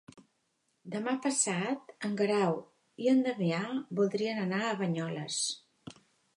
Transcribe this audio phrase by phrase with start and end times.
[0.95, 2.57] Demà passat en Guerau
[3.05, 3.61] i en Damià
[4.03, 5.41] voldrien anar a Banyoles.